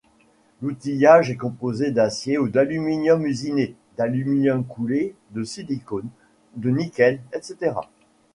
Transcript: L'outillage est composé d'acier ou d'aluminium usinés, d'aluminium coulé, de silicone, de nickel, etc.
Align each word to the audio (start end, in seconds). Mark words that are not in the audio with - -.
L'outillage 0.63 1.29
est 1.29 1.37
composé 1.37 1.91
d'acier 1.91 2.39
ou 2.39 2.49
d'aluminium 2.49 3.23
usinés, 3.23 3.75
d'aluminium 3.97 4.65
coulé, 4.65 5.13
de 5.29 5.43
silicone, 5.43 6.09
de 6.55 6.71
nickel, 6.71 7.21
etc. 7.33 7.71